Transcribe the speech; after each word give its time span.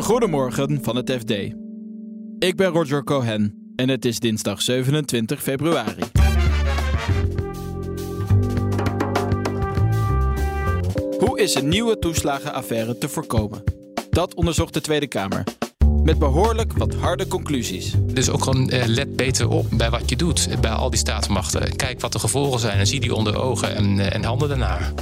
Goedemorgen 0.00 0.78
van 0.82 0.96
het 0.96 1.10
FD. 1.10 1.30
Ik 2.38 2.56
ben 2.56 2.66
Roger 2.66 3.04
Cohen 3.04 3.72
en 3.76 3.88
het 3.88 4.04
is 4.04 4.18
dinsdag 4.18 4.62
27 4.62 5.42
februari. 5.42 6.02
Hoe 11.18 11.40
is 11.40 11.54
een 11.54 11.68
nieuwe 11.68 11.98
toeslagenaffaire 11.98 12.98
te 12.98 13.08
voorkomen? 13.08 13.62
Dat 14.10 14.34
onderzocht 14.34 14.74
de 14.74 14.80
Tweede 14.80 15.06
Kamer. 15.06 15.44
Met 16.02 16.18
behoorlijk 16.18 16.72
wat 16.72 16.94
harde 16.94 17.26
conclusies. 17.26 17.94
Dus 18.00 18.30
ook 18.30 18.42
gewoon 18.42 18.70
eh, 18.70 18.86
let 18.86 19.16
beter 19.16 19.48
op 19.48 19.66
bij 19.72 19.90
wat 19.90 20.10
je 20.10 20.16
doet, 20.16 20.60
bij 20.60 20.70
al 20.70 20.90
die 20.90 20.98
staatsmachten. 20.98 21.76
Kijk 21.76 22.00
wat 22.00 22.12
de 22.12 22.18
gevolgen 22.18 22.60
zijn 22.60 22.78
en 22.78 22.86
zie 22.86 23.00
die 23.00 23.14
onder 23.14 23.36
ogen 23.36 23.76
en, 23.76 23.98
eh, 23.98 24.14
en 24.14 24.24
handel 24.24 24.48
daarnaar. 24.48 24.92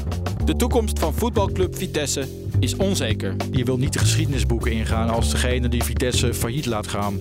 De 0.44 0.56
toekomst 0.56 0.98
van 0.98 1.14
voetbalclub 1.14 1.76
Vitesse 1.76 2.28
is 2.60 2.76
onzeker. 2.76 3.36
Je 3.50 3.64
wil 3.64 3.78
niet 3.78 3.92
de 3.92 3.98
geschiedenisboeken 3.98 4.72
ingaan 4.72 5.08
als 5.08 5.30
degene 5.30 5.68
die 5.68 5.84
Vitesse 5.84 6.34
failliet 6.34 6.66
laat 6.66 6.86
gaan. 6.86 7.18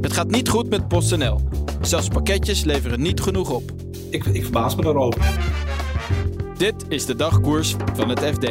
Het 0.00 0.12
gaat 0.12 0.30
niet 0.30 0.48
goed 0.48 0.68
met 0.68 0.88
PostNL. 0.88 1.40
Zelfs 1.80 2.08
pakketjes 2.08 2.64
leveren 2.64 3.00
niet 3.00 3.20
genoeg 3.20 3.50
op. 3.50 3.72
Ik, 4.10 4.24
ik 4.24 4.42
verbaas 4.42 4.74
me 4.74 4.82
daarover. 4.82 5.38
Dit 6.56 6.84
is 6.88 7.06
de 7.06 7.16
dagkoers 7.16 7.74
van 7.94 8.08
het 8.08 8.18
FD. 8.18 8.46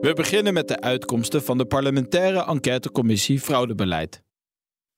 We 0.00 0.12
beginnen 0.14 0.54
met 0.54 0.68
de 0.68 0.80
uitkomsten 0.80 1.42
van 1.42 1.58
de 1.58 1.64
parlementaire 1.64 2.44
enquêtecommissie 2.44 3.40
Fraudebeleid. 3.40 4.22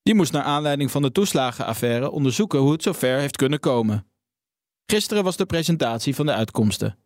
Die 0.03 0.15
moest 0.15 0.33
naar 0.33 0.43
aanleiding 0.43 0.91
van 0.91 1.03
de 1.03 1.13
toeslagenaffaire 1.13 2.11
onderzoeken 2.11 2.59
hoe 2.59 2.73
het 2.73 2.83
zover 2.83 3.19
heeft 3.19 3.37
kunnen 3.37 3.61
komen. 3.61 4.07
Gisteren 4.87 5.25
was 5.25 5.37
de 5.37 5.47
presentatie 5.47 6.15
van 6.15 6.27
de 6.27 6.33
uitkomsten. 6.33 6.99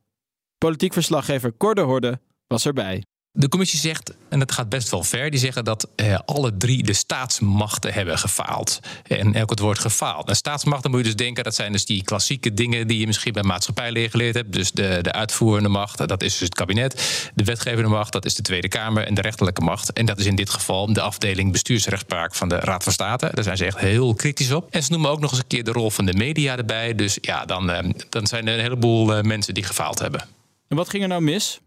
Politiek 0.64 0.92
verslaggever 0.92 1.56
Cor 1.56 1.74
de 1.74 1.80
Horde 1.80 2.20
was 2.46 2.66
erbij. 2.66 3.02
De 3.32 3.48
commissie 3.48 3.78
zegt, 3.78 4.14
en 4.28 4.38
dat 4.38 4.52
gaat 4.52 4.68
best 4.68 4.90
wel 4.90 5.02
ver, 5.02 5.30
die 5.30 5.40
zeggen 5.40 5.64
dat 5.64 5.88
eh, 5.96 6.18
alle 6.24 6.56
drie 6.56 6.82
de 6.82 6.92
staatsmachten 6.92 7.92
hebben 7.92 8.18
gefaald. 8.18 8.80
En 9.06 9.34
elk 9.34 9.50
het 9.50 9.58
woord 9.58 9.78
gefaald. 9.78 10.28
En 10.28 10.36
staatsmachten 10.36 10.90
moet 10.90 11.00
je 11.00 11.06
dus 11.06 11.16
denken, 11.16 11.44
dat 11.44 11.54
zijn 11.54 11.72
dus 11.72 11.84
die 11.84 12.04
klassieke 12.04 12.54
dingen 12.54 12.86
die 12.86 12.98
je 12.98 13.06
misschien 13.06 13.32
bij 13.32 13.42
maatschappijleer 13.42 14.10
geleerd 14.10 14.34
hebt. 14.34 14.52
Dus 14.52 14.72
de, 14.72 14.98
de 15.02 15.12
uitvoerende 15.12 15.68
macht, 15.68 16.08
dat 16.08 16.22
is 16.22 16.32
dus 16.32 16.40
het 16.40 16.54
kabinet. 16.54 17.30
De 17.34 17.44
wetgevende 17.44 17.88
macht, 17.88 18.12
dat 18.12 18.24
is 18.24 18.34
de 18.34 18.42
Tweede 18.42 18.68
Kamer. 18.68 19.06
En 19.06 19.14
de 19.14 19.20
rechterlijke 19.20 19.60
macht, 19.60 19.92
en 19.92 20.06
dat 20.06 20.18
is 20.18 20.26
in 20.26 20.36
dit 20.36 20.50
geval 20.50 20.92
de 20.92 21.00
afdeling 21.00 21.52
bestuursrechtspraak 21.52 22.34
van 22.34 22.48
de 22.48 22.56
Raad 22.56 22.82
van 22.82 22.92
State. 22.92 23.30
Daar 23.34 23.44
zijn 23.44 23.56
ze 23.56 23.64
echt 23.64 23.78
heel 23.78 24.14
kritisch 24.14 24.52
op. 24.52 24.70
En 24.70 24.82
ze 24.82 24.90
noemen 24.90 25.10
ook 25.10 25.20
nog 25.20 25.30
eens 25.30 25.40
een 25.40 25.46
keer 25.46 25.64
de 25.64 25.72
rol 25.72 25.90
van 25.90 26.04
de 26.04 26.14
media 26.14 26.56
erbij. 26.56 26.94
Dus 26.94 27.18
ja, 27.20 27.44
dan, 27.44 27.70
eh, 27.70 27.90
dan 28.08 28.26
zijn 28.26 28.48
er 28.48 28.54
een 28.54 28.60
heleboel 28.60 29.14
eh, 29.14 29.22
mensen 29.22 29.54
die 29.54 29.64
gefaald 29.64 29.98
hebben. 29.98 30.38
En 30.70 30.76
wat 30.76 30.90
ging 30.90 31.02
er 31.02 31.08
nou 31.08 31.22
mis? 31.22 31.60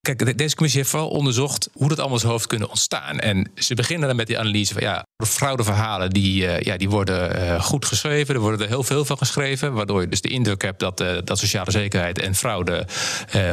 Kijk, 0.00 0.38
deze 0.38 0.54
commissie 0.54 0.80
heeft 0.80 0.92
vooral 0.92 1.10
onderzocht 1.10 1.68
hoe 1.72 1.88
dat 1.88 1.98
allemaal 1.98 2.18
zo 2.18 2.28
hoofd 2.28 2.46
kunnen 2.46 2.68
ontstaan. 2.68 3.18
En 3.18 3.50
ze 3.54 3.74
beginnen 3.74 4.08
dan 4.08 4.16
met 4.16 4.26
die 4.26 4.38
analyse 4.38 4.72
van 4.72 4.82
ja, 4.82 5.04
fraudeverhalen 5.26 6.10
die, 6.10 6.42
uh, 6.42 6.60
ja, 6.60 6.76
die 6.76 6.90
worden 6.90 7.36
uh, 7.36 7.62
goed 7.62 7.84
geschreven. 7.84 8.34
Er 8.34 8.40
worden 8.40 8.60
er 8.60 8.68
heel 8.68 8.82
veel 8.82 9.04
van 9.04 9.18
geschreven. 9.18 9.72
Waardoor 9.72 10.00
je 10.00 10.08
dus 10.08 10.20
de 10.20 10.28
indruk 10.28 10.62
hebt 10.62 10.80
dat, 10.80 11.00
uh, 11.00 11.18
dat 11.24 11.38
sociale 11.38 11.70
zekerheid 11.70 12.18
en 12.18 12.34
fraude 12.34 12.86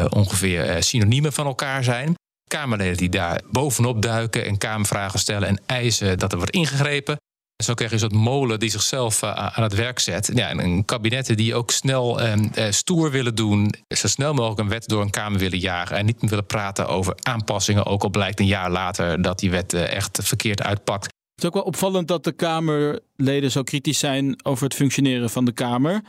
ongeveer 0.09 0.83
synoniemen 0.83 1.33
van 1.33 1.45
elkaar 1.45 1.83
zijn. 1.83 2.13
Kamerleden 2.49 2.97
die 2.97 3.09
daar 3.09 3.41
bovenop 3.51 4.01
duiken 4.01 4.45
en 4.45 4.57
Kamervragen 4.57 5.19
stellen 5.19 5.47
en 5.47 5.61
eisen 5.65 6.19
dat 6.19 6.31
er 6.31 6.37
wordt 6.37 6.53
ingegrepen. 6.53 7.17
Zo 7.63 7.73
krijg 7.73 7.89
je 7.91 7.95
een 7.95 8.09
soort 8.09 8.21
molen 8.21 8.59
die 8.59 8.69
zichzelf 8.69 9.21
uh, 9.21 9.31
aan 9.33 9.63
het 9.63 9.75
werk 9.75 9.99
zet. 9.99 10.31
Ja, 10.33 10.49
en 10.49 10.59
een 10.59 10.85
kabinetten 10.85 11.37
die 11.37 11.55
ook 11.55 11.71
snel 11.71 12.21
uh, 12.21 12.33
stoer 12.69 13.11
willen 13.11 13.35
doen. 13.35 13.73
Zo 13.87 14.07
snel 14.07 14.33
mogelijk 14.33 14.59
een 14.59 14.69
wet 14.69 14.87
door 14.87 15.01
een 15.01 15.09
Kamer 15.09 15.39
willen 15.39 15.59
jagen. 15.59 15.97
En 15.97 16.05
niet 16.05 16.29
willen 16.29 16.45
praten 16.45 16.87
over 16.87 17.15
aanpassingen. 17.21 17.85
Ook 17.85 18.03
al 18.03 18.09
blijkt 18.09 18.39
een 18.39 18.45
jaar 18.45 18.71
later 18.71 19.21
dat 19.21 19.39
die 19.39 19.51
wet 19.51 19.73
uh, 19.73 19.93
echt 19.93 20.19
verkeerd 20.23 20.63
uitpakt. 20.63 21.03
Het 21.03 21.43
is 21.43 21.45
ook 21.45 21.53
wel 21.53 21.63
opvallend 21.63 22.07
dat 22.07 22.23
de 22.23 22.31
Kamerleden 22.31 23.51
zo 23.51 23.63
kritisch 23.63 23.99
zijn 23.99 24.45
over 24.45 24.63
het 24.63 24.73
functioneren 24.73 25.29
van 25.29 25.45
de 25.45 25.51
Kamer. 25.51 26.01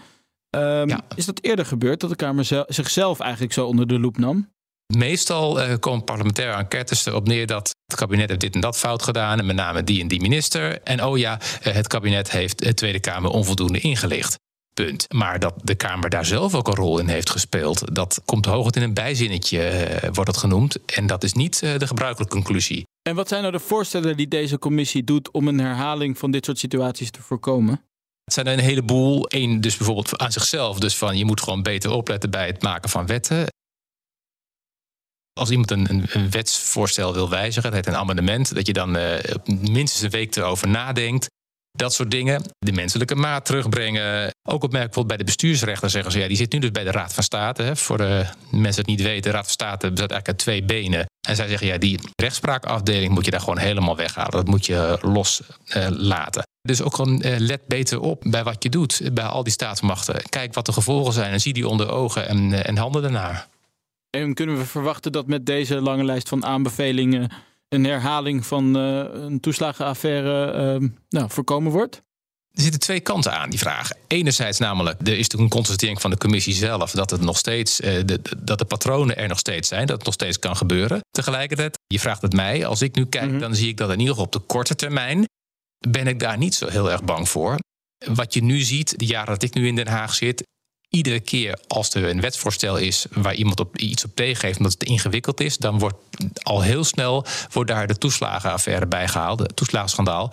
Um, 0.51 0.89
ja. 0.89 1.01
Is 1.15 1.27
dat 1.27 1.43
eerder 1.43 1.67
gebeurd 1.67 2.01
dat 2.01 2.11
de 2.11 2.17
Kamer 2.17 2.65
zichzelf 2.67 3.21
eigenlijk 3.21 3.53
zo 3.53 3.67
onder 3.67 3.87
de 3.87 3.99
loep 3.99 4.19
nam? 4.19 4.51
Meestal 4.97 5.63
uh, 5.63 5.75
komen 5.81 6.05
parlementaire 6.05 6.57
enquêtes 6.57 7.07
erop 7.07 7.27
neer 7.27 7.47
dat 7.47 7.75
het 7.87 7.97
kabinet 7.97 8.29
heeft 8.29 8.41
dit 8.41 8.55
en 8.55 8.61
dat 8.61 8.79
fout 8.79 9.03
gedaan, 9.03 9.39
en 9.39 9.47
met 9.47 9.57
name 9.57 9.85
die 9.85 10.01
en 10.01 10.09
die 10.09 10.21
minister. 10.21 10.83
En 10.83 11.05
oh 11.05 11.19
ja, 11.19 11.41
uh, 11.67 11.73
het 11.75 11.87
kabinet 11.87 12.31
heeft 12.31 12.59
de 12.59 12.75
Tweede 12.75 13.01
Kamer 13.01 13.31
onvoldoende 13.31 13.79
ingelicht. 13.79 14.39
Punt. 14.75 15.07
Maar 15.15 15.39
dat 15.39 15.55
de 15.63 15.75
Kamer 15.75 16.11
daar 16.11 16.27
zelf 16.27 16.55
ook 16.55 16.69
een 16.69 16.75
rol 16.75 16.99
in 16.99 17.09
heeft 17.09 17.31
gespeeld, 17.31 17.95
dat 17.95 18.23
komt 18.25 18.47
hooguit 18.47 18.77
in 18.77 18.83
een 18.83 18.95
bijzinnetje, 18.95 19.89
uh, 20.03 20.09
wordt 20.13 20.31
het 20.31 20.37
genoemd. 20.37 20.85
En 20.87 21.07
dat 21.07 21.25
is 21.25 21.33
niet 21.33 21.61
de 21.61 21.87
gebruikelijke 21.87 22.35
conclusie. 22.35 22.87
En 23.03 23.15
wat 23.15 23.29
zijn 23.29 23.41
nou 23.41 23.53
de 23.53 23.61
voorstellen 23.61 24.17
die 24.17 24.29
deze 24.29 24.59
commissie 24.59 25.05
doet 25.05 25.31
om 25.31 25.49
een 25.49 25.59
herhaling 25.59 26.19
van 26.19 26.31
dit 26.31 26.45
soort 26.45 26.59
situaties 26.59 27.11
te 27.11 27.23
voorkomen? 27.23 27.83
Het 28.25 28.35
zijn 28.35 28.47
er 28.47 28.53
een 28.53 28.59
heleboel. 28.59 29.25
Eén, 29.29 29.61
dus 29.61 29.77
bijvoorbeeld 29.77 30.19
aan 30.19 30.33
zichzelf. 30.33 30.79
Dus 30.79 30.97
van 30.97 31.19
je 31.19 31.25
moet 31.25 31.41
gewoon 31.41 31.63
beter 31.63 31.91
opletten 31.91 32.31
bij 32.31 32.47
het 32.47 32.63
maken 32.63 32.91
van 32.91 33.07
wetten 33.07 33.47
als 35.39 35.51
iemand 35.51 35.71
een, 35.71 36.07
een, 36.11 36.31
wetsvoorstel 36.31 37.15
wil 37.15 37.29
wijzigen, 37.29 37.75
het 37.75 37.75
heet 37.75 37.95
een 37.95 38.01
amendement, 38.01 38.55
dat 38.55 38.67
je 38.67 38.73
dan 38.73 38.97
uh, 38.97 39.15
minstens 39.45 40.03
een 40.03 40.11
week 40.11 40.37
erover 40.37 40.69
nadenkt. 40.69 41.27
Dat 41.73 41.95
soort 41.95 42.11
dingen. 42.11 42.43
De 42.59 42.73
menselijke 42.73 43.15
maat 43.15 43.45
terugbrengen. 43.45 44.31
Ook 44.49 44.63
opmerkelijk 44.63 45.09
bij 45.09 45.17
de 45.17 45.25
bestuursrechter 45.25 45.91
zeggen 45.91 46.13
ze... 46.13 46.19
ja, 46.19 46.29
die 46.29 46.37
zit 46.37 46.53
nu 46.53 46.59
dus 46.59 46.71
bij 46.71 46.85
de 46.85 46.91
Raad 46.91 47.15
van 47.15 47.23
State. 47.23 47.63
Hè. 47.63 47.77
Voor 47.77 47.99
de 47.99 48.27
mensen 48.51 48.81
het 48.81 48.91
niet 48.91 49.03
weten, 49.03 49.23
de 49.23 49.31
Raad 49.31 49.45
van 49.45 49.53
State 49.53 49.91
bestaat 49.91 50.11
eigenlijk 50.11 50.41
twee 50.41 50.65
benen. 50.65 51.07
En 51.29 51.37
zij 51.37 51.49
zeggen, 51.49 51.67
ja, 51.67 51.79
die 51.79 52.01
rechtspraakafdeling 52.15 53.13
moet 53.13 53.25
je 53.25 53.31
daar 53.31 53.41
gewoon 53.41 53.59
helemaal 53.59 53.97
weghalen. 53.97 54.31
Dat 54.31 54.47
moet 54.47 54.67
je 54.67 54.99
los 55.03 55.41
uh, 55.77 55.87
laten. 55.91 56.47
Dus 56.61 56.83
ook 56.83 56.95
gewoon 56.95 57.23
let 57.39 57.67
beter 57.67 58.01
op 58.01 58.23
bij 58.27 58.45
wat 58.45 58.63
je 58.63 58.69
doet, 58.69 59.01
bij 59.13 59.25
al 59.25 59.43
die 59.43 59.53
staatsmachten. 59.53 60.23
Kijk 60.29 60.55
wat 60.55 60.67
de 60.67 60.73
gevolgen 60.73 61.13
zijn 61.13 61.33
en 61.33 61.41
zie 61.41 61.53
die 61.53 61.69
onder 61.69 61.91
ogen 61.91 62.29
en, 62.29 62.51
uh, 62.51 62.67
en 62.67 62.77
handel 62.77 63.01
daarnaar. 63.01 63.49
En 64.11 64.35
kunnen 64.35 64.59
we 64.59 64.65
verwachten 64.65 65.13
dat 65.13 65.27
met 65.27 65.47
deze 65.47 65.81
lange 65.81 66.05
lijst 66.05 66.29
van 66.29 66.45
aanbevelingen 66.45 67.31
een 67.69 67.85
herhaling 67.85 68.47
van 68.47 68.77
uh, 68.77 69.05
een 69.13 69.41
toeslagenaffaire 69.41 70.79
uh, 70.81 70.89
nou, 71.09 71.31
voorkomen 71.31 71.73
wordt? 71.73 72.03
Er 72.53 72.63
zitten 72.63 72.81
twee 72.81 73.01
kanten 73.01 73.33
aan 73.33 73.51
die 73.51 73.59
vraag. 73.59 73.91
Enerzijds 74.07 74.59
namelijk, 74.59 75.01
er 75.01 75.09
is 75.09 75.17
natuurlijk 75.17 75.43
een 75.43 75.59
constatering 75.59 76.01
van 76.01 76.11
de 76.11 76.17
commissie 76.17 76.55
zelf 76.55 76.91
dat 76.91 77.11
het 77.11 77.21
nog 77.21 77.37
steeds, 77.37 77.81
uh, 77.81 78.01
de, 78.05 78.21
dat 78.39 78.59
de 78.59 78.65
patronen 78.65 79.17
er 79.17 79.29
nog 79.29 79.39
steeds 79.39 79.69
zijn, 79.69 79.87
dat 79.87 79.97
het 79.97 80.05
nog 80.05 80.15
steeds 80.15 80.39
kan 80.39 80.57
gebeuren. 80.57 81.01
Tegelijkertijd, 81.11 81.79
je 81.87 82.01
vraagt 82.01 82.23
het 82.23 82.33
mij, 82.33 82.67
als 82.67 82.83
ik 82.83 82.95
nu 82.95 83.07
kijk, 83.07 83.25
mm 83.25 83.31
-hmm. 83.31 83.41
dan 83.41 83.55
zie 83.55 83.69
ik 83.69 83.77
dat 83.77 83.91
in 83.91 83.99
ieder 83.99 84.09
geval 84.09 84.25
op 84.25 84.33
de 84.33 84.39
korte 84.39 84.75
termijn 84.75 85.25
ben 85.89 86.07
ik 86.07 86.19
daar 86.19 86.39
niet 86.39 86.55
zo 86.55 86.69
heel 86.69 86.91
erg 86.91 87.05
bang 87.05 87.29
voor. 87.29 87.59
Wat 88.07 88.35
je 88.35 88.43
nu 88.43 88.61
ziet, 88.61 88.99
de 88.99 89.07
jaren 89.07 89.33
dat 89.33 89.43
ik 89.43 89.55
nu 89.55 89.67
in 89.67 89.77
Den 89.77 89.89
Haag 89.89 90.15
zit, 90.15 90.43
iedere 90.99 91.21
keer 91.21 91.59
als 91.67 91.95
er 91.95 92.09
een 92.09 92.21
wetsvoorstel 92.21 92.77
is 92.77 93.07
waar 93.11 93.35
iemand 93.35 93.61
op 93.61 93.77
iets 93.77 94.05
op 94.05 94.11
tegengeeft 94.15 94.59
omdat 94.59 94.73
het 94.73 94.85
ingewikkeld 94.85 95.41
is, 95.41 95.57
dan 95.57 95.79
wordt 95.79 95.97
al 96.43 96.63
heel 96.63 96.85
snel 96.85 97.25
wordt 97.53 97.71
daar 97.71 97.87
de 97.87 97.99
toeslagenaffaire 97.99 98.87
bijgehaald, 98.87 99.39
het 99.39 99.57
toeslagenschandaal 99.57 100.33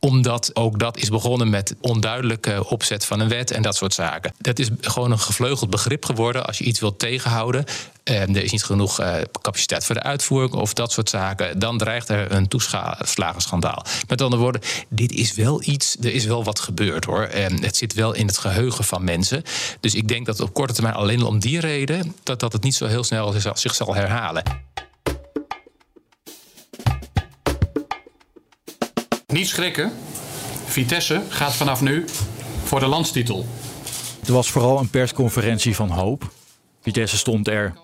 omdat 0.00 0.56
ook 0.56 0.78
dat 0.78 0.96
is 0.96 1.08
begonnen 1.08 1.50
met 1.50 1.74
onduidelijke 1.80 2.68
opzet 2.68 3.04
van 3.04 3.20
een 3.20 3.28
wet 3.28 3.50
en 3.50 3.62
dat 3.62 3.76
soort 3.76 3.94
zaken. 3.94 4.32
Dat 4.38 4.58
is 4.58 4.68
gewoon 4.80 5.10
een 5.10 5.18
gevleugeld 5.18 5.70
begrip 5.70 6.04
geworden. 6.04 6.46
Als 6.46 6.58
je 6.58 6.64
iets 6.64 6.80
wilt 6.80 6.98
tegenhouden, 6.98 7.64
en 8.04 8.36
er 8.36 8.42
is 8.42 8.52
niet 8.52 8.64
genoeg 8.64 9.00
uh, 9.00 9.14
capaciteit 9.40 9.84
voor 9.84 9.94
de 9.94 10.02
uitvoering 10.02 10.52
of 10.52 10.72
dat 10.72 10.92
soort 10.92 11.10
zaken, 11.10 11.58
dan 11.58 11.78
dreigt 11.78 12.08
er 12.08 12.32
een 12.32 12.48
toeslagenschandaal. 12.48 13.84
Met 14.08 14.22
andere 14.22 14.42
woorden, 14.42 14.60
dit 14.88 15.12
is 15.12 15.34
wel 15.34 15.62
iets, 15.64 15.96
er 16.00 16.14
is 16.14 16.24
wel 16.24 16.44
wat 16.44 16.60
gebeurd 16.60 17.04
hoor. 17.04 17.22
En 17.22 17.62
het 17.62 17.76
zit 17.76 17.94
wel 17.94 18.12
in 18.12 18.26
het 18.26 18.38
geheugen 18.38 18.84
van 18.84 19.04
mensen. 19.04 19.42
Dus 19.80 19.94
ik 19.94 20.08
denk 20.08 20.26
dat 20.26 20.40
op 20.40 20.52
korte 20.52 20.72
termijn 20.72 20.94
alleen 20.94 21.22
om 21.22 21.38
die 21.38 21.60
reden 21.60 22.14
dat, 22.22 22.40
dat 22.40 22.52
het 22.52 22.62
niet 22.62 22.74
zo 22.74 22.86
heel 22.86 23.04
snel 23.04 23.34
zich 23.54 23.74
zal 23.74 23.94
herhalen. 23.94 24.42
Niet 29.32 29.48
schrikken. 29.48 29.92
Vitesse 30.66 31.22
gaat 31.28 31.56
vanaf 31.56 31.80
nu 31.80 32.04
voor 32.64 32.80
de 32.80 32.86
landstitel. 32.86 33.46
Het 34.20 34.28
was 34.28 34.50
vooral 34.50 34.78
een 34.78 34.90
persconferentie 34.90 35.74
van 35.74 35.90
hoop. 35.90 36.32
Vitesse 36.80 37.16
stond 37.16 37.48
er 37.48 37.74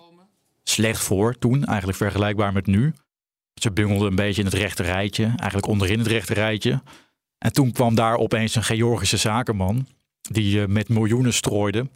slecht 0.63 1.03
voor 1.03 1.37
toen, 1.37 1.65
eigenlijk 1.65 1.97
vergelijkbaar 1.97 2.53
met 2.53 2.65
nu. 2.65 2.93
Ze 3.53 3.71
bungelden 3.71 4.07
een 4.07 4.15
beetje 4.15 4.41
in 4.41 4.47
het 4.47 4.57
rechte 4.57 4.83
rijtje, 4.83 5.23
eigenlijk 5.25 5.67
onderin 5.67 5.99
het 5.99 6.07
rechte 6.07 6.33
rijtje. 6.33 6.81
En 7.37 7.53
toen 7.53 7.71
kwam 7.71 7.95
daar 7.95 8.17
opeens 8.17 8.55
een 8.55 8.63
Georgische 8.63 9.17
zakenman 9.17 9.87
die 10.21 10.59
uh, 10.59 10.65
met 10.65 10.89
miljoenen 10.89 11.33
strooide. 11.33 11.89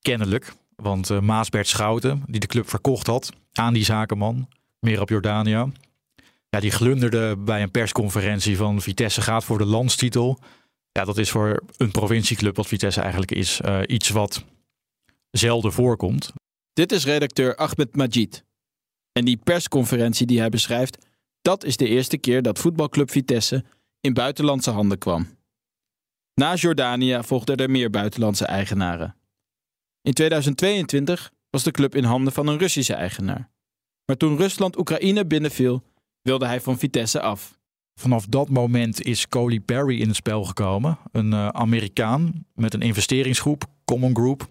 Kennelijk, 0.00 0.52
want 0.76 1.10
uh, 1.10 1.20
Maasbert 1.20 1.68
Schouten, 1.68 2.22
die 2.26 2.40
de 2.40 2.46
club 2.46 2.68
verkocht 2.68 3.06
had 3.06 3.32
aan 3.52 3.74
die 3.74 3.84
zakenman, 3.84 4.48
meer 4.80 5.00
op 5.00 5.08
Jordania, 5.08 5.68
die 6.60 6.70
glunderde 6.70 7.36
bij 7.36 7.62
een 7.62 7.70
persconferentie 7.70 8.56
van 8.56 8.80
Vitesse 8.80 9.20
gaat 9.20 9.44
voor 9.44 9.58
de 9.58 9.64
landstitel. 9.64 10.38
Ja, 10.92 11.04
dat 11.04 11.18
is 11.18 11.30
voor 11.30 11.62
een 11.76 11.90
provincieclub 11.90 12.56
wat 12.56 12.66
Vitesse 12.66 13.00
eigenlijk 13.00 13.30
is 13.32 13.60
uh, 13.64 13.80
iets 13.86 14.08
wat 14.08 14.44
zelden 15.30 15.72
voorkomt. 15.72 16.32
Dit 16.72 16.92
is 16.92 17.04
redacteur 17.04 17.56
Ahmed 17.56 17.96
Majid. 17.96 18.44
En 19.12 19.24
die 19.24 19.36
persconferentie 19.36 20.26
die 20.26 20.38
hij 20.38 20.48
beschrijft, 20.48 20.98
Dat 21.42 21.64
is 21.64 21.76
de 21.76 21.88
eerste 21.88 22.18
keer 22.18 22.42
dat 22.42 22.58
voetbalclub 22.58 23.10
Vitesse 23.10 23.64
in 24.00 24.12
buitenlandse 24.12 24.70
handen 24.70 24.98
kwam. 24.98 25.28
Na 26.34 26.54
Jordanië 26.54 27.18
volgden 27.22 27.56
er 27.56 27.70
meer 27.70 27.90
buitenlandse 27.90 28.46
eigenaren. 28.46 29.16
In 30.02 30.12
2022 30.12 31.32
was 31.50 31.62
de 31.62 31.70
club 31.70 31.94
in 31.94 32.04
handen 32.04 32.32
van 32.32 32.46
een 32.46 32.58
Russische 32.58 32.94
eigenaar. 32.94 33.50
Maar 34.04 34.16
toen 34.16 34.36
Rusland 34.36 34.78
Oekraïne 34.78 35.26
binnenviel, 35.26 35.82
wilde 36.26 36.46
hij 36.46 36.60
van 36.60 36.78
Vitesse 36.78 37.20
af. 37.20 37.58
Vanaf 37.94 38.26
dat 38.26 38.48
moment 38.48 39.02
is 39.02 39.28
Coley 39.28 39.60
Perry 39.60 40.00
in 40.00 40.06
het 40.06 40.16
spel 40.16 40.44
gekomen. 40.44 40.98
Een 41.12 41.32
uh, 41.32 41.48
Amerikaan 41.48 42.46
met 42.54 42.74
een 42.74 42.80
investeringsgroep, 42.82 43.64
Common 43.84 44.16
Group. 44.16 44.48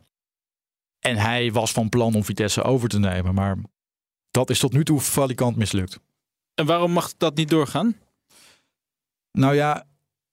En 0.99 1.15
hij 1.17 1.51
was 1.51 1.71
van 1.71 1.89
plan 1.89 2.15
om 2.15 2.23
Vitesse 2.23 2.63
over 2.63 2.89
te 2.89 2.99
nemen. 2.99 3.33
Maar 3.33 3.57
dat 4.31 4.49
is 4.49 4.59
tot 4.59 4.73
nu 4.73 4.83
toe 4.83 4.99
valikant 4.99 5.55
mislukt. 5.55 5.99
En 6.53 6.65
waarom 6.65 6.91
mag 6.91 7.13
dat 7.17 7.35
niet 7.35 7.49
doorgaan? 7.49 7.95
Nou 9.31 9.55
ja, 9.55 9.87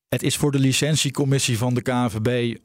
het 0.08 0.22
is 0.22 0.36
voor 0.36 0.52
de 0.52 0.58
licentiecommissie 0.58 1.58
van 1.58 1.74
de 1.74 1.82
KNVB 1.82 2.58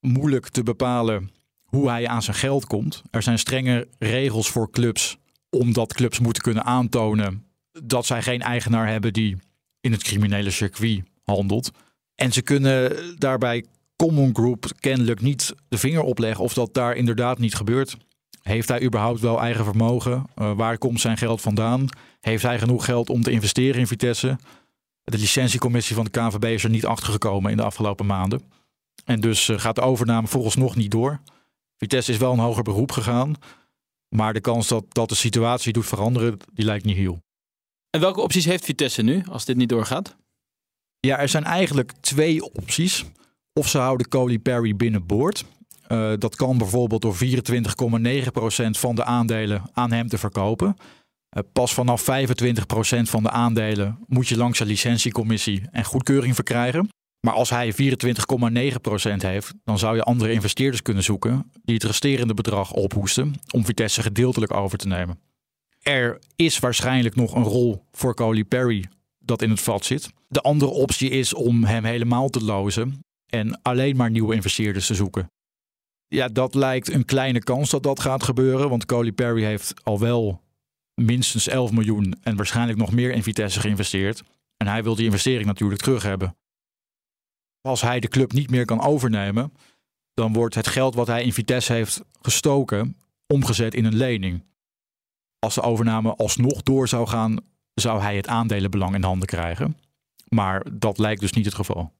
moeilijk 0.00 0.48
te 0.48 0.62
bepalen 0.62 1.30
hoe 1.64 1.88
hij 1.88 2.08
aan 2.08 2.22
zijn 2.22 2.36
geld 2.36 2.66
komt. 2.66 3.02
Er 3.10 3.22
zijn 3.22 3.38
strenge 3.38 3.88
regels 3.98 4.50
voor 4.50 4.70
clubs, 4.70 5.18
omdat 5.50 5.94
clubs 5.94 6.18
moeten 6.18 6.42
kunnen 6.42 6.64
aantonen 6.64 7.47
dat 7.84 8.06
zij 8.06 8.22
geen 8.22 8.42
eigenaar 8.42 8.88
hebben 8.88 9.12
die 9.12 9.36
in 9.80 9.92
het 9.92 10.02
criminele 10.02 10.50
circuit 10.50 11.02
handelt. 11.24 11.70
En 12.14 12.32
ze 12.32 12.42
kunnen 12.42 12.96
daarbij 13.18 13.64
Common 13.96 14.34
Group 14.34 14.72
kennelijk 14.80 15.20
niet 15.20 15.54
de 15.68 15.78
vinger 15.78 16.02
opleggen 16.02 16.44
of 16.44 16.54
dat 16.54 16.74
daar 16.74 16.94
inderdaad 16.94 17.38
niet 17.38 17.54
gebeurt. 17.54 17.96
Heeft 18.42 18.68
hij 18.68 18.82
überhaupt 18.82 19.20
wel 19.20 19.40
eigen 19.40 19.64
vermogen? 19.64 20.26
Uh, 20.36 20.52
waar 20.56 20.78
komt 20.78 21.00
zijn 21.00 21.16
geld 21.16 21.40
vandaan? 21.40 21.88
Heeft 22.20 22.42
hij 22.42 22.58
genoeg 22.58 22.84
geld 22.84 23.10
om 23.10 23.22
te 23.22 23.30
investeren 23.30 23.80
in 23.80 23.86
Vitesse? 23.86 24.38
De 25.04 25.18
licentiecommissie 25.18 25.96
van 25.96 26.04
de 26.04 26.10
KVB 26.10 26.44
is 26.44 26.64
er 26.64 26.70
niet 26.70 26.86
achter 26.86 27.12
gekomen 27.12 27.50
in 27.50 27.56
de 27.56 27.62
afgelopen 27.62 28.06
maanden. 28.06 28.42
En 29.04 29.20
dus 29.20 29.48
uh, 29.48 29.58
gaat 29.58 29.74
de 29.74 29.80
overname 29.80 30.26
volgens 30.26 30.56
nog 30.56 30.76
niet 30.76 30.90
door. 30.90 31.20
Vitesse 31.76 32.12
is 32.12 32.18
wel 32.18 32.32
een 32.32 32.38
hoger 32.38 32.62
beroep 32.62 32.92
gegaan. 32.92 33.34
Maar 34.08 34.32
de 34.32 34.40
kans 34.40 34.68
dat, 34.68 34.84
dat 34.88 35.08
de 35.08 35.14
situatie 35.14 35.72
doet 35.72 35.86
veranderen, 35.86 36.38
die 36.52 36.64
lijkt 36.64 36.84
niet 36.84 36.96
heel. 36.96 37.22
En 37.90 38.00
welke 38.00 38.20
opties 38.20 38.44
heeft 38.44 38.64
Vitesse 38.64 39.02
nu 39.02 39.22
als 39.30 39.44
dit 39.44 39.56
niet 39.56 39.68
doorgaat? 39.68 40.16
Ja, 41.00 41.18
er 41.18 41.28
zijn 41.28 41.44
eigenlijk 41.44 41.92
twee 42.00 42.44
opties. 42.52 43.04
Of 43.52 43.68
ze 43.68 43.78
houden 43.78 44.08
Coley 44.08 44.38
Perry 44.38 44.76
binnenboord. 44.76 45.44
Uh, 45.88 46.12
dat 46.18 46.36
kan 46.36 46.58
bijvoorbeeld 46.58 47.02
door 47.02 47.16
24,9% 47.16 47.20
van 48.70 48.94
de 48.94 49.04
aandelen 49.04 49.62
aan 49.72 49.92
hem 49.92 50.08
te 50.08 50.18
verkopen. 50.18 50.76
Uh, 51.36 51.42
pas 51.52 51.74
vanaf 51.74 52.02
25% 52.02 52.04
van 53.02 53.22
de 53.22 53.30
aandelen 53.30 53.98
moet 54.06 54.28
je 54.28 54.36
langs 54.36 54.58
de 54.58 54.66
licentiecommissie 54.66 55.62
en 55.70 55.84
goedkeuring 55.84 56.34
verkrijgen. 56.34 56.88
Maar 57.26 57.34
als 57.34 57.50
hij 57.50 57.72
24,9% 57.72 57.78
heeft, 59.16 59.54
dan 59.64 59.78
zou 59.78 59.96
je 59.96 60.02
andere 60.02 60.32
investeerders 60.32 60.82
kunnen 60.82 61.02
zoeken 61.02 61.50
die 61.62 61.74
het 61.74 61.84
resterende 61.84 62.34
bedrag 62.34 62.72
ophoesten 62.72 63.34
om 63.50 63.64
Vitesse 63.64 64.02
gedeeltelijk 64.02 64.54
over 64.54 64.78
te 64.78 64.86
nemen. 64.86 65.27
Er 65.88 66.18
is 66.36 66.58
waarschijnlijk 66.58 67.14
nog 67.14 67.34
een 67.34 67.42
rol 67.42 67.84
voor 67.92 68.14
Coley 68.14 68.44
Perry 68.44 68.84
dat 69.18 69.42
in 69.42 69.50
het 69.50 69.60
vat 69.60 69.84
zit. 69.84 70.10
De 70.26 70.40
andere 70.40 70.70
optie 70.70 71.10
is 71.10 71.34
om 71.34 71.64
hem 71.64 71.84
helemaal 71.84 72.28
te 72.28 72.44
lozen 72.44 73.04
en 73.26 73.62
alleen 73.62 73.96
maar 73.96 74.10
nieuwe 74.10 74.34
investeerders 74.34 74.86
te 74.86 74.94
zoeken. 74.94 75.30
Ja, 76.08 76.28
dat 76.28 76.54
lijkt 76.54 76.92
een 76.92 77.04
kleine 77.04 77.38
kans 77.38 77.70
dat 77.70 77.82
dat 77.82 78.00
gaat 78.00 78.22
gebeuren, 78.22 78.68
want 78.68 78.84
Coley 78.84 79.12
Perry 79.12 79.42
heeft 79.44 79.74
al 79.84 79.98
wel 79.98 80.42
minstens 80.94 81.48
11 81.48 81.72
miljoen 81.72 82.14
en 82.22 82.36
waarschijnlijk 82.36 82.78
nog 82.78 82.92
meer 82.92 83.12
in 83.12 83.22
Vitesse 83.22 83.60
geïnvesteerd. 83.60 84.22
En 84.56 84.66
hij 84.66 84.82
wil 84.82 84.94
die 84.94 85.04
investering 85.04 85.46
natuurlijk 85.46 85.80
terug 85.80 86.02
hebben. 86.02 86.36
Als 87.60 87.80
hij 87.80 88.00
de 88.00 88.08
club 88.08 88.32
niet 88.32 88.50
meer 88.50 88.64
kan 88.64 88.80
overnemen, 88.80 89.52
dan 90.14 90.32
wordt 90.32 90.54
het 90.54 90.66
geld 90.66 90.94
wat 90.94 91.06
hij 91.06 91.24
in 91.24 91.32
Vitesse 91.32 91.72
heeft 91.72 92.02
gestoken 92.20 92.96
omgezet 93.26 93.74
in 93.74 93.84
een 93.84 93.96
lening. 93.96 94.46
Als 95.38 95.54
de 95.54 95.62
overname 95.62 96.14
alsnog 96.14 96.62
door 96.62 96.88
zou 96.88 97.06
gaan, 97.06 97.36
zou 97.74 98.00
hij 98.00 98.16
het 98.16 98.26
aandelenbelang 98.26 98.94
in 98.94 99.02
handen 99.02 99.28
krijgen. 99.28 99.76
Maar 100.28 100.66
dat 100.72 100.98
lijkt 100.98 101.20
dus 101.20 101.32
niet 101.32 101.44
het 101.44 101.54
geval. 101.54 101.92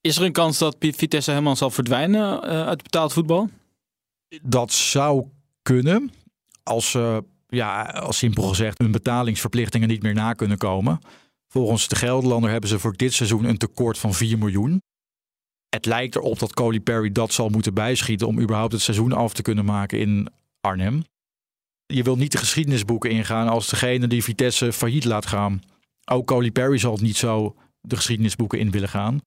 Is 0.00 0.16
er 0.16 0.24
een 0.24 0.32
kans 0.32 0.58
dat 0.58 0.76
Vitesse 0.78 1.30
helemaal 1.30 1.56
zal 1.56 1.70
verdwijnen 1.70 2.44
uh, 2.44 2.66
uit 2.66 2.82
betaald 2.82 3.12
voetbal? 3.12 3.50
Dat 4.42 4.72
zou 4.72 5.26
kunnen. 5.62 6.12
Als 6.62 6.90
ze, 6.90 7.24
ja, 7.48 7.82
als 7.82 8.18
simpel 8.18 8.42
gezegd, 8.42 8.78
hun 8.78 8.92
betalingsverplichtingen 8.92 9.88
niet 9.88 10.02
meer 10.02 10.14
na 10.14 10.32
kunnen 10.32 10.58
komen. 10.58 11.00
Volgens 11.48 11.88
de 11.88 11.96
Gelderlander 11.96 12.50
hebben 12.50 12.70
ze 12.70 12.78
voor 12.78 12.96
dit 12.96 13.12
seizoen 13.12 13.44
een 13.44 13.58
tekort 13.58 13.98
van 13.98 14.14
4 14.14 14.38
miljoen. 14.38 14.82
Het 15.68 15.86
lijkt 15.86 16.16
erop 16.16 16.38
dat 16.38 16.54
Coley 16.54 16.80
Perry 16.80 17.12
dat 17.12 17.32
zal 17.32 17.48
moeten 17.48 17.74
bijschieten 17.74 18.26
om 18.26 18.40
überhaupt 18.40 18.72
het 18.72 18.82
seizoen 18.82 19.12
af 19.12 19.32
te 19.32 19.42
kunnen 19.42 19.64
maken 19.64 19.98
in 19.98 20.28
Arnhem. 20.60 21.04
Je 21.94 22.02
wil 22.02 22.16
niet 22.16 22.32
de 22.32 22.38
geschiedenisboeken 22.38 23.10
ingaan 23.10 23.48
als 23.48 23.68
degene 23.68 24.06
die 24.06 24.24
Vitesse 24.24 24.72
failliet 24.72 25.04
laat 25.04 25.26
gaan. 25.26 25.62
Ook 26.04 26.26
Coley 26.26 26.50
Perry 26.50 26.78
zal 26.78 26.98
niet 27.00 27.16
zo 27.16 27.56
de 27.80 27.96
geschiedenisboeken 27.96 28.58
in 28.58 28.70
willen 28.70 28.88
gaan. 28.88 29.20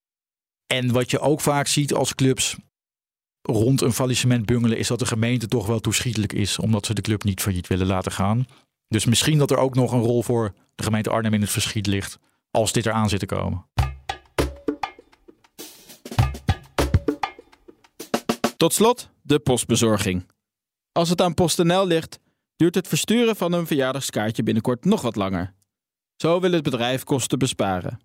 En 0.73 0.91
wat 0.91 1.11
je 1.11 1.19
ook 1.19 1.41
vaak 1.41 1.67
ziet 1.67 1.93
als 1.93 2.15
clubs 2.15 2.55
rond 3.41 3.81
een 3.81 3.93
faillissement 3.93 4.45
bungelen, 4.45 4.77
is 4.77 4.87
dat 4.87 4.99
de 4.99 5.05
gemeente 5.05 5.47
toch 5.47 5.67
wel 5.67 5.79
toeschietelijk 5.79 6.33
is, 6.33 6.59
omdat 6.59 6.85
ze 6.85 6.93
de 6.93 7.01
club 7.01 7.23
niet 7.23 7.41
failliet 7.41 7.67
willen 7.67 7.87
laten 7.87 8.11
gaan. 8.11 8.45
Dus 8.87 9.05
misschien 9.05 9.37
dat 9.37 9.51
er 9.51 9.57
ook 9.57 9.75
nog 9.75 9.91
een 9.91 10.01
rol 10.01 10.23
voor 10.23 10.53
de 10.75 10.83
gemeente 10.83 11.09
Arnhem 11.09 11.33
in 11.33 11.41
het 11.41 11.49
verschiet 11.49 11.87
ligt, 11.87 12.19
als 12.51 12.71
dit 12.71 12.85
eraan 12.85 13.09
zit 13.09 13.19
te 13.19 13.25
komen. 13.25 13.65
Tot 18.57 18.73
slot 18.73 19.09
de 19.21 19.39
postbezorging. 19.39 20.25
Als 20.91 21.09
het 21.09 21.21
aan 21.21 21.33
PostNL 21.33 21.87
ligt, 21.87 22.19
duurt 22.57 22.75
het 22.75 22.87
versturen 22.87 23.35
van 23.35 23.53
een 23.53 23.67
verjaardagskaartje 23.67 24.43
binnenkort 24.43 24.85
nog 24.85 25.01
wat 25.01 25.15
langer. 25.15 25.53
Zo 26.15 26.39
wil 26.39 26.51
het 26.51 26.63
bedrijf 26.63 27.03
kosten 27.03 27.39
besparen. 27.39 27.99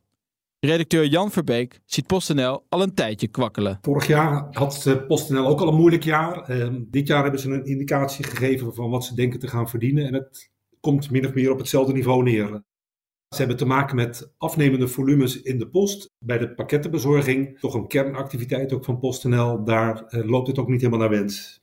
Redacteur 0.60 1.06
Jan 1.06 1.30
Verbeek 1.30 1.80
ziet 1.84 2.06
PostNL 2.06 2.64
al 2.68 2.82
een 2.82 2.94
tijdje 2.94 3.28
kwakkelen. 3.28 3.78
Vorig 3.82 4.06
jaar 4.06 4.46
had 4.50 4.86
eh, 4.86 5.06
PostNL 5.06 5.46
ook 5.46 5.60
al 5.60 5.68
een 5.68 5.74
moeilijk 5.74 6.04
jaar. 6.04 6.50
Uh, 6.50 6.68
dit 6.80 7.06
jaar 7.06 7.22
hebben 7.22 7.40
ze 7.40 7.50
een 7.50 7.64
indicatie 7.64 8.24
gegeven 8.24 8.74
van 8.74 8.90
wat 8.90 9.04
ze 9.04 9.14
denken 9.14 9.38
te 9.38 9.48
gaan 9.48 9.68
verdienen. 9.68 10.06
En 10.06 10.14
het 10.14 10.50
komt 10.80 11.10
min 11.10 11.26
of 11.26 11.34
meer 11.34 11.50
op 11.50 11.58
hetzelfde 11.58 11.92
niveau 11.92 12.22
neer. 12.22 12.62
Ze 13.28 13.38
hebben 13.38 13.56
te 13.56 13.66
maken 13.66 13.96
met 13.96 14.32
afnemende 14.38 14.88
volumes 14.88 15.42
in 15.42 15.58
de 15.58 15.68
post. 15.68 16.10
Bij 16.18 16.38
de 16.38 16.54
pakkettenbezorging, 16.54 17.58
toch 17.58 17.74
een 17.74 17.86
kernactiviteit 17.86 18.72
ook 18.72 18.84
van 18.84 18.98
PostNL, 18.98 19.64
daar 19.64 20.04
uh, 20.08 20.24
loopt 20.24 20.46
het 20.46 20.58
ook 20.58 20.68
niet 20.68 20.80
helemaal 20.80 21.08
naar 21.08 21.18
wens. 21.18 21.60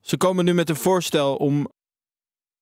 Ze 0.00 0.16
komen 0.16 0.44
nu 0.44 0.54
met 0.54 0.68
een 0.68 0.76
voorstel 0.76 1.36
om 1.36 1.68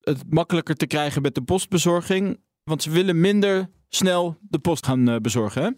het 0.01 0.23
makkelijker 0.29 0.75
te 0.75 0.87
krijgen 0.87 1.21
met 1.21 1.35
de 1.35 1.41
postbezorging. 1.41 2.39
Want 2.63 2.83
ze 2.83 2.89
willen 2.89 3.19
minder 3.19 3.69
snel 3.89 4.37
de 4.41 4.59
post 4.59 4.85
gaan 4.85 5.09
uh, 5.09 5.15
bezorgen. 5.17 5.63
Hè? 5.63 5.69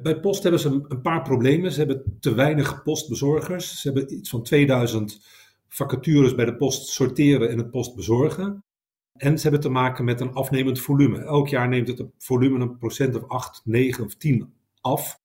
Bij 0.00 0.20
post 0.20 0.42
hebben 0.42 0.60
ze 0.60 0.84
een 0.88 1.00
paar 1.00 1.22
problemen. 1.22 1.72
Ze 1.72 1.78
hebben 1.78 2.16
te 2.20 2.34
weinig 2.34 2.82
postbezorgers. 2.82 3.80
Ze 3.80 3.90
hebben 3.90 4.14
iets 4.14 4.30
van 4.30 4.42
2000 4.42 5.26
vacatures 5.68 6.34
bij 6.34 6.44
de 6.44 6.56
post 6.56 6.86
sorteren 6.86 7.50
en 7.50 7.58
het 7.58 7.70
post 7.70 7.94
bezorgen. 7.94 8.64
En 9.12 9.36
ze 9.36 9.42
hebben 9.42 9.60
te 9.60 9.68
maken 9.68 10.04
met 10.04 10.20
een 10.20 10.32
afnemend 10.32 10.80
volume. 10.80 11.18
Elk 11.18 11.48
jaar 11.48 11.68
neemt 11.68 11.88
het 11.88 12.04
volume 12.18 12.60
een 12.60 12.78
procent 12.78 13.14
of 13.16 13.28
8, 13.28 13.60
9 13.64 14.04
of 14.04 14.14
10 14.14 14.52
af. 14.80 15.20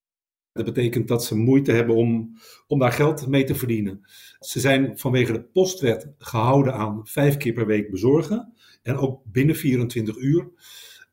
Dat 0.58 0.66
betekent 0.66 1.08
dat 1.08 1.24
ze 1.24 1.38
moeite 1.38 1.72
hebben 1.72 1.96
om, 1.96 2.38
om 2.68 2.80
daar 2.80 2.92
geld 2.92 3.28
mee 3.28 3.44
te 3.44 3.56
verdienen. 3.56 4.02
Ze 4.40 4.60
zijn 4.60 4.98
vanwege 4.98 5.32
de 5.32 5.44
postwet 5.44 6.10
gehouden 6.18 6.74
aan 6.74 7.00
vijf 7.04 7.38
keer 7.38 7.54
per 7.54 7.66
week 7.66 7.92
bezorgen. 7.92 8.54
En 8.84 8.98
ook 8.98 9.22
binnen 9.26 9.56
24 9.56 10.18
uur. 10.18 10.50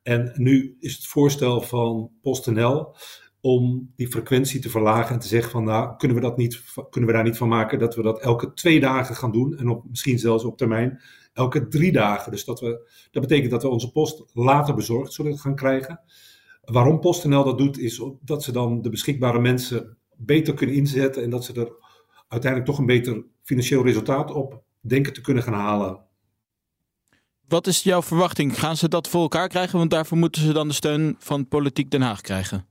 En 0.02 0.32
nu 0.36 0.76
is 0.80 0.94
het 0.94 1.06
voorstel 1.06 1.60
van 1.60 2.10
PostNL 2.22 2.96
om 3.40 3.92
die 3.96 4.08
frequentie 4.08 4.60
te 4.60 4.70
verlagen 4.70 5.14
en 5.14 5.20
te 5.20 5.28
zeggen 5.28 5.50
van 5.50 5.64
nou, 5.64 5.96
kunnen 5.96 6.16
we, 6.16 6.22
dat 6.22 6.36
niet, 6.36 6.62
kunnen 6.90 7.10
we 7.10 7.16
daar 7.16 7.24
niet 7.24 7.36
van 7.36 7.48
maken 7.48 7.78
dat 7.78 7.94
we 7.94 8.02
dat 8.02 8.20
elke 8.20 8.52
twee 8.52 8.80
dagen 8.80 9.16
gaan 9.16 9.32
doen 9.32 9.56
en 9.56 9.68
op, 9.68 9.84
misschien 9.88 10.18
zelfs 10.18 10.44
op 10.44 10.56
termijn 10.56 11.00
elke 11.32 11.68
drie 11.68 11.92
dagen. 11.92 12.32
Dus 12.32 12.44
dat, 12.44 12.60
we, 12.60 12.90
dat 13.10 13.22
betekent 13.22 13.50
dat 13.50 13.62
we 13.62 13.68
onze 13.68 13.92
post 13.92 14.24
later 14.32 14.74
bezorgd 14.74 15.12
zullen 15.12 15.38
gaan 15.38 15.54
krijgen. 15.54 16.00
Waarom 16.64 17.00
PostNL 17.00 17.44
dat 17.44 17.58
doet, 17.58 17.78
is 17.78 18.02
dat 18.20 18.42
ze 18.42 18.52
dan 18.52 18.82
de 18.82 18.90
beschikbare 18.90 19.40
mensen 19.40 19.96
beter 20.16 20.54
kunnen 20.54 20.76
inzetten 20.76 21.22
en 21.22 21.30
dat 21.30 21.44
ze 21.44 21.52
er 21.52 21.72
uiteindelijk 22.28 22.70
toch 22.70 22.78
een 22.78 22.86
beter 22.86 23.24
financieel 23.42 23.84
resultaat 23.84 24.30
op 24.30 24.62
denken 24.80 25.12
te 25.12 25.20
kunnen 25.20 25.42
gaan 25.42 25.54
halen. 25.54 26.00
Wat 27.48 27.66
is 27.66 27.82
jouw 27.82 28.02
verwachting? 28.02 28.58
Gaan 28.58 28.76
ze 28.76 28.88
dat 28.88 29.08
voor 29.08 29.22
elkaar 29.22 29.48
krijgen? 29.48 29.78
Want 29.78 29.90
daarvoor 29.90 30.18
moeten 30.18 30.42
ze 30.42 30.52
dan 30.52 30.68
de 30.68 30.74
steun 30.74 31.16
van 31.18 31.48
Politiek 31.48 31.90
Den 31.90 32.02
Haag 32.02 32.20
krijgen. 32.20 32.66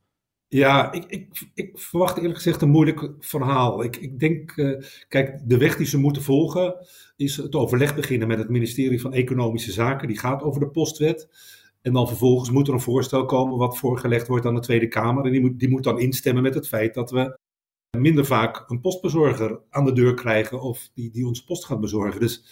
Ja, 0.48 0.92
ik, 0.92 1.06
ik, 1.08 1.50
ik 1.54 1.80
verwacht 1.80 2.18
eerlijk 2.18 2.36
gezegd 2.36 2.62
een 2.62 2.70
moeilijk 2.70 3.12
verhaal. 3.20 3.84
Ik, 3.84 3.96
ik 3.96 4.20
denk, 4.20 4.56
uh, 4.56 4.82
kijk, 5.08 5.40
de 5.44 5.58
weg 5.58 5.78
die 5.78 5.86
ze 5.86 5.98
moeten 5.98 6.22
volgen 6.22 6.76
is 7.16 7.38
het 7.38 7.56
overleg 7.56 7.96
beginnen 7.96 8.28
met 8.28 8.38
het 8.38 8.50
ministerie 8.50 9.02
van 9.02 9.14
Economische 9.14 9.72
Zaken. 9.72 10.08
Die 10.08 10.20
gaat 10.20 10.42
over 10.42 10.60
de 10.60 10.70
postwet. 10.70 11.30
En 11.84 11.94
dan 11.94 12.08
vervolgens 12.08 12.50
moet 12.50 12.68
er 12.68 12.74
een 12.74 12.80
voorstel 12.80 13.26
komen 13.26 13.58
wat 13.58 13.78
voorgelegd 13.78 14.28
wordt 14.28 14.46
aan 14.46 14.56
de 14.56 14.62
Tweede 14.62 14.88
Kamer. 14.88 15.26
En 15.26 15.32
die 15.32 15.42
moet, 15.42 15.60
die 15.60 15.70
moet 15.70 15.84
dan 15.84 16.00
instemmen 16.00 16.44
met 16.44 16.54
het 16.54 16.68
feit 16.68 16.94
dat 16.94 17.12
we 17.12 17.38
minder 17.98 18.26
vaak 18.26 18.64
een 18.68 18.82
postbezorger 18.82 19.60
aan 19.70 19.86
de 19.86 19.94
deur 19.94 20.14
krijgen 20.14 20.62
of 20.62 20.90
die, 20.94 21.12
die 21.12 21.28
ons 21.28 21.44
post 21.44 21.66
gaat 21.66 21.80
bezorgen. 21.80 22.20
Dus 22.20 22.44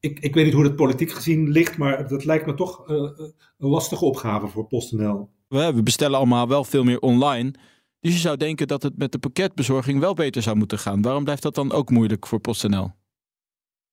ik, 0.00 0.20
ik 0.20 0.34
weet 0.34 0.44
niet 0.44 0.54
hoe 0.54 0.64
het 0.64 0.76
politiek 0.76 1.10
gezien 1.10 1.48
ligt, 1.48 1.78
maar 1.78 2.08
dat 2.08 2.24
lijkt 2.24 2.46
me 2.46 2.54
toch 2.54 2.88
uh, 2.88 2.96
een 3.58 3.68
lastige 3.68 4.04
opgave 4.04 4.46
voor 4.48 4.66
PostNL. 4.66 5.30
We 5.48 5.80
bestellen 5.82 6.16
allemaal 6.16 6.48
wel 6.48 6.64
veel 6.64 6.84
meer 6.84 7.00
online. 7.00 7.54
Dus 8.00 8.12
je 8.12 8.18
zou 8.18 8.36
denken 8.36 8.66
dat 8.68 8.82
het 8.82 8.98
met 8.98 9.12
de 9.12 9.18
pakketbezorging 9.18 10.00
wel 10.00 10.14
beter 10.14 10.42
zou 10.42 10.56
moeten 10.56 10.78
gaan. 10.78 11.02
Waarom 11.02 11.24
blijft 11.24 11.42
dat 11.42 11.54
dan 11.54 11.72
ook 11.72 11.90
moeilijk 11.90 12.26
voor 12.26 12.40
PostNL? 12.40 12.92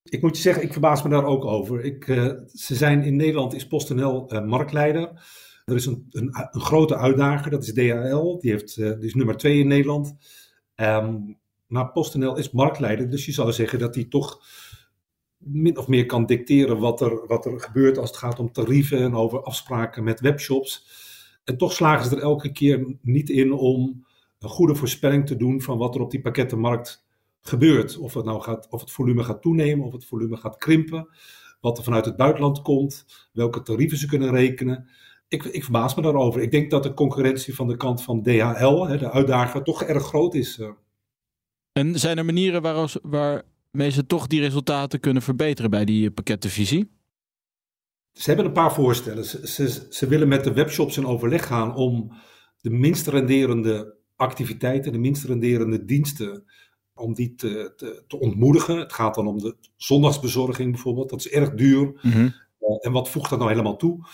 Ik 0.09 0.21
moet 0.21 0.35
je 0.35 0.41
zeggen, 0.41 0.63
ik 0.63 0.71
verbaas 0.71 1.03
me 1.03 1.09
daar 1.09 1.25
ook 1.25 1.45
over. 1.45 1.83
Ik, 1.83 2.07
uh, 2.07 2.31
ze 2.53 2.75
zijn 2.75 3.03
in 3.03 3.15
Nederland 3.15 3.53
is 3.53 3.67
PostNL 3.67 4.33
uh, 4.33 4.45
marktleider. 4.45 5.25
Er 5.65 5.75
is 5.75 5.85
een, 5.85 6.07
een, 6.11 6.47
een, 6.51 6.61
grote 6.61 6.97
uitdager, 6.97 7.51
dat 7.51 7.63
is 7.63 7.73
DHL. 7.73 8.37
Die, 8.39 8.51
heeft, 8.51 8.75
die 8.75 8.97
is 8.99 9.13
nummer 9.13 9.37
twee 9.37 9.59
in 9.59 9.67
Nederland. 9.67 10.15
Um, 10.75 11.37
maar 11.67 11.91
PostNL 11.91 12.37
is 12.37 12.51
marktleider, 12.51 13.09
dus 13.09 13.25
je 13.25 13.31
zou 13.31 13.51
zeggen 13.51 13.79
dat 13.79 13.93
die 13.93 14.07
toch 14.07 14.41
min 15.37 15.77
of 15.77 15.87
meer 15.87 16.05
kan 16.05 16.25
dicteren 16.25 16.79
wat 16.79 17.01
er, 17.01 17.27
wat 17.27 17.45
er 17.45 17.59
gebeurt 17.59 17.97
als 17.97 18.09
het 18.09 18.19
gaat 18.19 18.39
om 18.39 18.51
tarieven 18.51 18.99
en 18.99 19.15
over 19.15 19.43
afspraken 19.43 20.03
met 20.03 20.19
webshops. 20.19 20.87
En 21.43 21.57
toch 21.57 21.73
slagen 21.73 22.09
ze 22.09 22.15
er 22.15 22.21
elke 22.21 22.51
keer 22.51 22.97
niet 23.01 23.29
in 23.29 23.51
om 23.53 24.05
een 24.39 24.49
goede 24.49 24.75
voorspelling 24.75 25.25
te 25.25 25.35
doen 25.35 25.61
van 25.61 25.77
wat 25.77 25.95
er 25.95 26.01
op 26.01 26.11
die 26.11 26.21
pakkettenmarkt 26.21 27.06
gebeurt. 27.49 27.97
Of 27.97 28.13
het 28.13 28.25
nou 28.25 28.41
gaat, 28.41 28.67
of 28.69 28.81
het 28.81 28.91
volume 28.91 29.23
gaat 29.23 29.41
toenemen, 29.41 29.85
of 29.85 29.93
het 29.93 30.05
volume 30.05 30.37
gaat 30.37 30.57
krimpen, 30.57 31.07
wat 31.61 31.77
er 31.77 31.83
vanuit 31.83 32.05
het 32.05 32.15
buitenland 32.15 32.61
komt, 32.61 33.05
welke 33.33 33.61
tarieven 33.61 33.97
ze 33.97 34.07
kunnen 34.07 34.29
rekenen. 34.29 34.89
Ik, 35.27 35.43
ik 35.43 35.63
verbaas 35.63 35.95
me 35.95 36.01
daarover. 36.01 36.41
Ik 36.41 36.51
denk 36.51 36.71
dat 36.71 36.83
de 36.83 36.93
concurrentie 36.93 37.55
van 37.55 37.67
de 37.67 37.77
kant 37.77 38.03
van 38.03 38.23
DHL, 38.23 38.97
de 38.97 39.11
uitdager, 39.11 39.63
toch 39.63 39.83
erg 39.83 40.03
groot 40.03 40.33
is. 40.33 40.59
Eh. 40.59 40.69
En 41.71 41.99
zijn 41.99 42.17
er 42.17 42.25
manieren 42.25 42.61
waar, 42.61 42.93
waarmee 43.01 43.91
ze 43.91 44.05
toch 44.05 44.27
die 44.27 44.41
resultaten 44.41 44.99
kunnen 44.99 45.21
verbeteren 45.21 45.69
bij 45.69 45.85
die 45.85 46.11
pakketdivisie? 46.11 46.95
Ze 48.11 48.27
hebben 48.27 48.45
een 48.45 48.51
paar 48.51 48.73
voorstellen. 48.73 49.25
Ze, 49.25 49.47
ze, 49.47 49.87
ze, 49.89 50.07
willen 50.07 50.27
met 50.27 50.43
de 50.43 50.53
webshops 50.53 50.97
in 50.97 51.05
overleg 51.05 51.45
gaan 51.45 51.75
om 51.75 52.11
de 52.61 52.69
minst 52.69 53.07
renderende 53.07 53.95
activiteiten, 54.15 54.91
de 54.91 54.97
minst 54.97 55.23
renderende 55.23 55.85
diensten, 55.85 56.43
om 56.97 57.13
die 57.13 57.35
te, 57.35 57.73
te, 57.75 58.03
te 58.07 58.19
ontmoedigen. 58.19 58.77
Het 58.77 58.93
gaat 58.93 59.15
dan 59.15 59.27
om 59.27 59.39
de 59.39 59.55
zondagsbezorging 59.75 60.71
bijvoorbeeld. 60.71 61.09
Dat 61.09 61.19
is 61.19 61.29
erg 61.29 61.53
duur. 61.53 61.99
Mm 62.01 62.33
en 62.79 62.91
wat 62.91 63.09
voegt 63.09 63.29
dat 63.29 63.39
nou 63.39 63.51
helemaal 63.51 63.77
toe? 63.77 64.07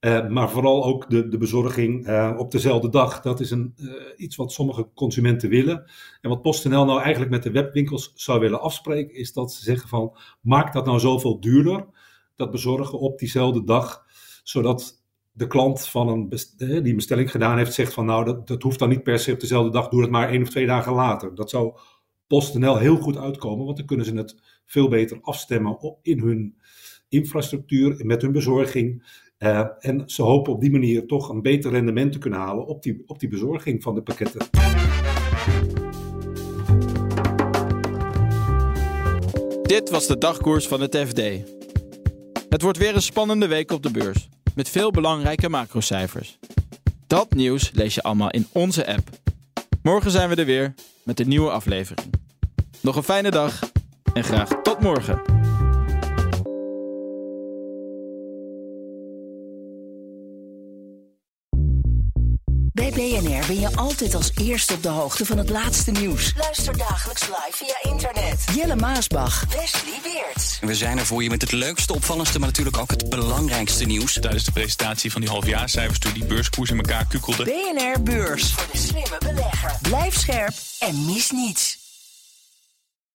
Uh, 0.00 0.28
maar 0.28 0.50
vooral 0.50 0.84
ook 0.84 1.10
de, 1.10 1.28
de 1.28 1.38
bezorging 1.38 2.08
uh, 2.08 2.34
op 2.36 2.50
dezelfde 2.50 2.88
dag. 2.88 3.20
Dat 3.20 3.40
is 3.40 3.50
een, 3.50 3.74
uh, 3.76 3.92
iets 4.16 4.36
wat 4.36 4.52
sommige 4.52 4.88
consumenten 4.94 5.48
willen. 5.48 5.90
En 6.20 6.30
wat 6.30 6.42
PostNL 6.42 6.84
nou 6.84 7.00
eigenlijk 7.00 7.30
met 7.30 7.42
de 7.42 7.50
webwinkels 7.50 8.12
zou 8.14 8.40
willen 8.40 8.60
afspreken, 8.60 9.14
is 9.14 9.32
dat 9.32 9.52
ze 9.52 9.62
zeggen 9.62 9.88
van 9.88 10.16
maak 10.40 10.72
dat 10.72 10.86
nou 10.86 10.98
zoveel 10.98 11.40
duurder 11.40 11.86
dat 12.36 12.50
bezorgen 12.50 12.98
op 12.98 13.18
diezelfde 13.18 13.64
dag, 13.64 14.04
zodat 14.42 15.04
de 15.32 15.46
klant 15.46 15.88
van 15.88 16.08
een 16.08 16.28
die 16.28 16.90
een 16.90 16.96
bestelling 16.96 17.30
gedaan 17.30 17.56
heeft, 17.56 17.74
zegt 17.74 17.92
van 17.92 18.04
nou, 18.04 18.24
dat, 18.24 18.46
dat 18.46 18.62
hoeft 18.62 18.78
dan 18.78 18.88
niet 18.88 19.02
per 19.02 19.18
se 19.18 19.32
op 19.32 19.40
dezelfde 19.40 19.70
dag, 19.70 19.88
doe 19.88 20.00
het 20.00 20.10
maar 20.10 20.28
één 20.28 20.42
of 20.42 20.48
twee 20.48 20.66
dagen 20.66 20.92
later. 20.92 21.34
Dat 21.34 21.50
zou 21.50 21.78
PostNL 22.26 22.78
heel 22.78 22.96
goed 22.96 23.16
uitkomen, 23.16 23.64
want 23.64 23.76
dan 23.76 23.86
kunnen 23.86 24.06
ze 24.06 24.14
het 24.14 24.34
veel 24.66 24.88
beter 24.88 25.18
afstemmen 25.20 25.80
op, 25.80 25.98
in 26.02 26.18
hun 26.18 26.56
infrastructuur, 27.08 28.06
met 28.06 28.22
hun 28.22 28.32
bezorging. 28.32 29.04
Uh, 29.38 29.66
en 29.78 30.02
ze 30.06 30.22
hopen 30.22 30.52
op 30.52 30.60
die 30.60 30.70
manier 30.70 31.06
toch 31.06 31.28
een 31.28 31.42
beter 31.42 31.70
rendement 31.70 32.12
te 32.12 32.18
kunnen 32.18 32.38
halen 32.38 32.66
op 32.66 32.82
die, 32.82 33.02
op 33.06 33.18
die 33.18 33.28
bezorging 33.28 33.82
van 33.82 33.94
de 33.94 34.02
pakketten. 34.02 34.40
Dit 39.62 39.90
was 39.90 40.06
de 40.06 40.18
dagkoers 40.18 40.68
van 40.68 40.80
het 40.80 40.96
FD. 40.96 41.20
Het 42.48 42.62
wordt 42.62 42.78
weer 42.78 42.94
een 42.94 43.02
spannende 43.02 43.46
week 43.46 43.72
op 43.72 43.82
de 43.82 43.90
beurs, 43.90 44.28
met 44.54 44.68
veel 44.68 44.90
belangrijke 44.90 45.48
macrocijfers. 45.48 46.38
Dat 47.06 47.34
nieuws 47.34 47.70
lees 47.74 47.94
je 47.94 48.02
allemaal 48.02 48.30
in 48.30 48.46
onze 48.52 48.86
app. 48.86 49.25
Morgen 49.86 50.10
zijn 50.10 50.28
we 50.28 50.34
er 50.34 50.44
weer 50.44 50.74
met 51.04 51.20
een 51.20 51.28
nieuwe 51.28 51.50
aflevering. 51.50 52.12
Nog 52.80 52.96
een 52.96 53.02
fijne 53.02 53.30
dag 53.30 53.60
en 54.14 54.24
graag 54.24 54.48
tot 54.62 54.80
morgen. 54.80 55.22
Bij 62.72 62.90
BNR 62.90 63.46
ben 63.46 63.60
je 63.60 63.68
altijd 63.76 64.14
als 64.14 64.30
eerste 64.40 64.74
op 64.74 64.82
de 64.82 64.88
hoogte 64.88 65.26
van 65.26 65.38
het 65.38 65.50
laatste 65.50 65.90
nieuws. 65.90 66.34
Luister 66.36 66.78
dagelijks 66.78 67.28
live 67.28 67.52
via 67.52 67.92
internet. 67.92 68.44
Jelle 68.54 68.76
Maasbach. 68.76 69.44
Wesley 69.44 70.00
Weert. 70.02 70.35
We 70.60 70.74
zijn 70.74 70.98
er 70.98 71.06
voor 71.06 71.22
je 71.22 71.30
met 71.30 71.40
het 71.40 71.52
leukste, 71.52 71.94
opvallendste, 71.94 72.38
maar 72.38 72.48
natuurlijk 72.48 72.76
ook 72.76 72.90
het 72.90 73.08
belangrijkste 73.08 73.84
nieuws. 73.84 74.12
Tijdens 74.12 74.44
de 74.44 74.52
presentatie 74.52 75.12
van 75.12 75.20
die 75.20 75.30
halfjaarcijfers 75.30 75.98
toen 75.98 76.12
die 76.12 76.24
beurskoers 76.24 76.70
in 76.70 76.76
elkaar 76.76 77.06
kukkelde. 77.06 77.44
BNR 77.44 78.02
Beurs. 78.02 78.52
Voor 78.52 78.66
de 78.72 78.78
slimme 78.78 79.18
belegger. 79.18 79.78
Blijf 79.82 80.18
scherp 80.18 80.54
en 80.78 81.04
mis 81.04 81.30
niets. 81.30 81.85